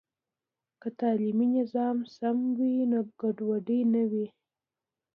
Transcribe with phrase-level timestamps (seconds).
[0.81, 4.27] که تعلیمي نظام سم وي، نو ګډوډي نه وي.